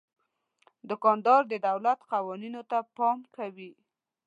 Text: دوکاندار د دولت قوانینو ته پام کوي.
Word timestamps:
دوکاندار 0.89 1.41
د 1.51 1.53
دولت 1.67 1.99
قوانینو 2.11 2.61
ته 2.69 2.77
پام 2.97 3.19
کوي. 3.35 3.71